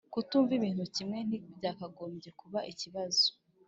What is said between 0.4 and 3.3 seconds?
ibintu kimwe ntibyakagombye kuba ikibazo